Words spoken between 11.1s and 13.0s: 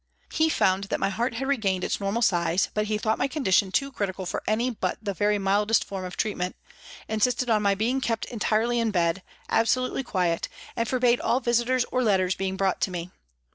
all visitors or letters being brought to